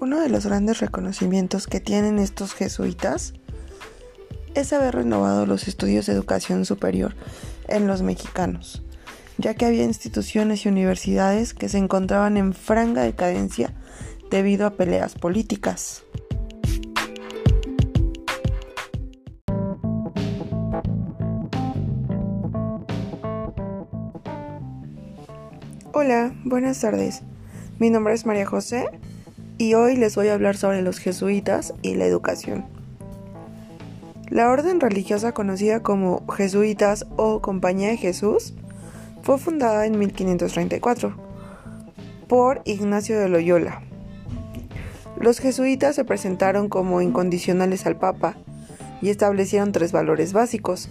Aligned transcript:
Uno 0.00 0.20
de 0.20 0.28
los 0.28 0.46
grandes 0.46 0.78
reconocimientos 0.78 1.66
que 1.66 1.80
tienen 1.80 2.20
estos 2.20 2.54
jesuitas 2.54 3.32
es 4.54 4.72
haber 4.72 4.94
renovado 4.94 5.44
los 5.44 5.66
estudios 5.66 6.06
de 6.06 6.12
educación 6.12 6.64
superior 6.64 7.16
en 7.66 7.88
los 7.88 8.02
mexicanos, 8.02 8.84
ya 9.38 9.54
que 9.54 9.66
había 9.66 9.82
instituciones 9.82 10.64
y 10.64 10.68
universidades 10.68 11.52
que 11.52 11.68
se 11.68 11.78
encontraban 11.78 12.36
en 12.36 12.52
franga 12.52 13.02
decadencia 13.02 13.74
debido 14.30 14.68
a 14.68 14.74
peleas 14.74 15.16
políticas. 15.16 16.04
Hola, 25.92 26.32
buenas 26.44 26.80
tardes. 26.80 27.22
Mi 27.80 27.90
nombre 27.90 28.14
es 28.14 28.26
María 28.26 28.46
José 28.46 28.88
y 29.58 29.74
hoy 29.74 29.96
les 29.96 30.14
voy 30.14 30.28
a 30.28 30.34
hablar 30.34 30.56
sobre 30.56 30.82
los 30.82 30.98
jesuitas 30.98 31.74
y 31.82 31.96
la 31.96 32.06
educación. 32.06 32.64
La 34.30 34.50
orden 34.50 34.80
religiosa 34.80 35.32
conocida 35.32 35.82
como 35.82 36.26
jesuitas 36.28 37.06
o 37.16 37.42
Compañía 37.42 37.88
de 37.88 37.96
Jesús 37.96 38.54
fue 39.22 39.38
fundada 39.38 39.84
en 39.86 39.98
1534 39.98 41.14
por 42.28 42.62
Ignacio 42.64 43.18
de 43.18 43.28
Loyola. 43.28 43.82
Los 45.18 45.40
jesuitas 45.40 45.96
se 45.96 46.04
presentaron 46.04 46.68
como 46.68 47.00
incondicionales 47.00 47.86
al 47.86 47.96
Papa 47.96 48.36
y 49.02 49.10
establecieron 49.10 49.72
tres 49.72 49.90
valores 49.90 50.32
básicos, 50.32 50.88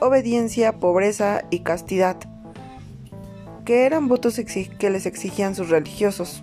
obediencia, 0.00 0.78
pobreza 0.78 1.44
y 1.50 1.60
castidad, 1.60 2.16
que 3.64 3.86
eran 3.86 4.08
votos 4.08 4.38
que 4.78 4.90
les 4.90 5.06
exigían 5.06 5.54
sus 5.54 5.70
religiosos. 5.70 6.42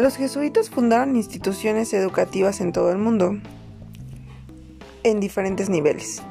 Los 0.00 0.16
jesuitas 0.16 0.70
fundaron 0.70 1.14
instituciones 1.14 1.92
educativas 1.92 2.62
en 2.62 2.72
todo 2.72 2.90
el 2.90 2.96
mundo, 2.96 3.38
en 5.02 5.20
diferentes 5.20 5.68
niveles. 5.68 6.22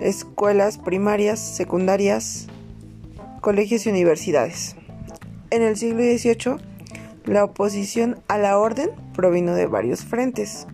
Escuelas 0.00 0.76
primarias, 0.76 1.38
secundarias, 1.38 2.48
colegios 3.40 3.86
y 3.86 3.90
universidades. 3.90 4.74
En 5.50 5.62
el 5.62 5.76
siglo 5.76 6.02
XVIII, 6.02 6.56
la 7.26 7.44
oposición 7.44 8.18
a 8.26 8.38
la 8.38 8.58
orden 8.58 8.90
provino 9.14 9.54
de 9.54 9.66
varios 9.66 10.04
frentes. 10.04 10.66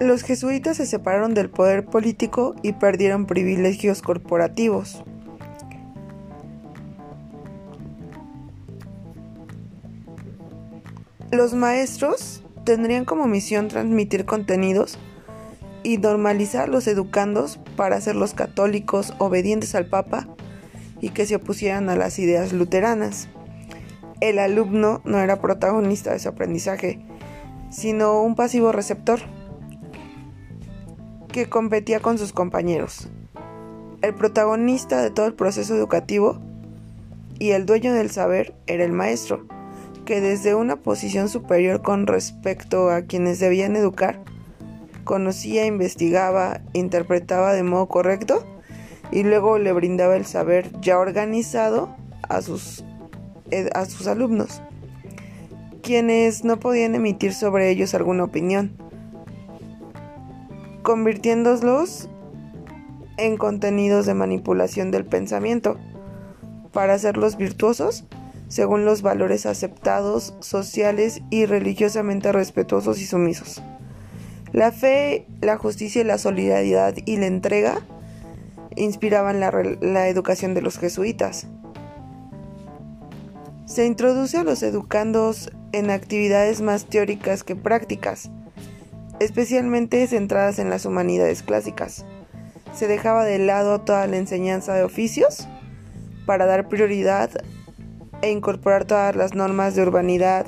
Los 0.00 0.22
jesuitas 0.22 0.76
se 0.76 0.84
separaron 0.84 1.32
del 1.32 1.48
poder 1.48 1.86
político 1.86 2.54
y 2.62 2.74
perdieron 2.74 3.24
privilegios 3.24 4.02
corporativos. 4.02 5.02
Los 11.32 11.54
maestros 11.54 12.44
tendrían 12.62 13.04
como 13.04 13.26
misión 13.26 13.66
transmitir 13.66 14.26
contenidos 14.26 14.96
y 15.82 15.98
normalizar 15.98 16.68
los 16.68 16.86
educandos 16.86 17.58
para 17.76 17.96
hacerlos 17.96 18.32
católicos 18.32 19.12
obedientes 19.18 19.74
al 19.74 19.86
Papa 19.86 20.28
y 21.00 21.08
que 21.10 21.26
se 21.26 21.34
opusieran 21.34 21.88
a 21.88 21.96
las 21.96 22.20
ideas 22.20 22.52
luteranas. 22.52 23.28
El 24.20 24.38
alumno 24.38 25.00
no 25.04 25.18
era 25.18 25.40
protagonista 25.40 26.12
de 26.12 26.20
su 26.20 26.28
aprendizaje, 26.28 27.04
sino 27.70 28.22
un 28.22 28.36
pasivo 28.36 28.70
receptor 28.70 29.18
que 31.32 31.48
competía 31.48 31.98
con 31.98 32.18
sus 32.18 32.32
compañeros. 32.32 33.08
El 34.00 34.14
protagonista 34.14 35.02
de 35.02 35.10
todo 35.10 35.26
el 35.26 35.34
proceso 35.34 35.74
educativo 35.74 36.38
y 37.40 37.50
el 37.50 37.66
dueño 37.66 37.92
del 37.92 38.10
saber 38.10 38.54
era 38.68 38.84
el 38.84 38.92
maestro 38.92 39.55
que 40.06 40.22
desde 40.22 40.54
una 40.54 40.76
posición 40.76 41.28
superior 41.28 41.82
con 41.82 42.06
respecto 42.06 42.88
a 42.88 43.02
quienes 43.02 43.38
debían 43.40 43.76
educar, 43.76 44.22
conocía, 45.04 45.66
investigaba, 45.66 46.62
interpretaba 46.72 47.52
de 47.52 47.62
modo 47.62 47.88
correcto 47.88 48.46
y 49.10 49.24
luego 49.24 49.58
le 49.58 49.72
brindaba 49.72 50.16
el 50.16 50.24
saber 50.24 50.70
ya 50.80 50.98
organizado 50.98 51.94
a 52.22 52.40
sus, 52.40 52.84
a 53.74 53.84
sus 53.84 54.06
alumnos, 54.06 54.62
quienes 55.82 56.44
no 56.44 56.58
podían 56.58 56.94
emitir 56.94 57.34
sobre 57.34 57.68
ellos 57.70 57.92
alguna 57.94 58.24
opinión, 58.24 58.76
convirtiéndolos 60.82 62.08
en 63.16 63.36
contenidos 63.36 64.06
de 64.06 64.14
manipulación 64.14 64.90
del 64.90 65.04
pensamiento 65.04 65.78
para 66.72 66.94
hacerlos 66.94 67.36
virtuosos 67.36 68.04
según 68.48 68.84
los 68.84 69.02
valores 69.02 69.46
aceptados, 69.46 70.34
sociales 70.40 71.22
y 71.30 71.46
religiosamente 71.46 72.32
respetuosos 72.32 73.00
y 73.00 73.06
sumisos. 73.06 73.62
La 74.52 74.72
fe, 74.72 75.26
la 75.40 75.56
justicia, 75.56 76.04
la 76.04 76.18
solidaridad 76.18 76.94
y 77.04 77.16
la 77.16 77.26
entrega 77.26 77.80
inspiraban 78.76 79.40
la, 79.40 79.52
la 79.80 80.08
educación 80.08 80.54
de 80.54 80.62
los 80.62 80.78
jesuitas. 80.78 81.48
Se 83.66 83.84
introduce 83.84 84.38
a 84.38 84.44
los 84.44 84.62
educandos 84.62 85.50
en 85.72 85.90
actividades 85.90 86.60
más 86.60 86.86
teóricas 86.86 87.42
que 87.42 87.56
prácticas, 87.56 88.30
especialmente 89.18 90.06
centradas 90.06 90.58
en 90.58 90.70
las 90.70 90.86
humanidades 90.86 91.42
clásicas. 91.42 92.06
Se 92.72 92.86
dejaba 92.86 93.24
de 93.24 93.38
lado 93.38 93.80
toda 93.80 94.06
la 94.06 94.16
enseñanza 94.16 94.74
de 94.74 94.84
oficios 94.84 95.48
para 96.26 96.46
dar 96.46 96.68
prioridad 96.68 97.30
e 98.26 98.32
incorporar 98.32 98.84
todas 98.84 99.14
las 99.16 99.34
normas 99.34 99.74
de 99.74 99.82
urbanidad 99.82 100.46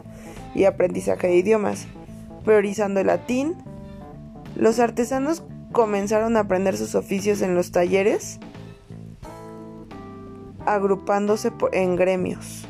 y 0.55 0.65
aprendizaje 0.65 1.29
de 1.29 1.37
idiomas, 1.37 1.87
priorizando 2.45 3.01
el 3.01 3.07
latín. 3.07 3.57
Los 4.57 4.79
artesanos 4.79 5.43
comenzaron 5.73 6.37
a 6.37 6.41
aprender 6.41 6.77
sus 6.77 6.95
oficios 6.95 7.43
en 7.43 7.55
los 7.55 7.71
talleres, 7.71 8.41
agrupándose 10.67 11.53
en 11.73 11.97
gremios. 11.97 12.67